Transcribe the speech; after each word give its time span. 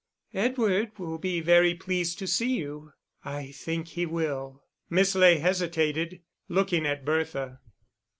"Edward 0.33 0.97
will 0.97 1.19
be 1.19 1.41
very 1.41 1.75
pleased 1.75 2.17
to 2.17 2.25
see 2.25 2.55
you." 2.57 2.91
"I 3.23 3.51
think 3.51 3.89
he 3.89 4.07
will." 4.07 4.63
Miss 4.89 5.13
Ley 5.13 5.37
hesitated, 5.37 6.23
looking 6.49 6.87
at 6.87 7.05
Bertha. 7.05 7.59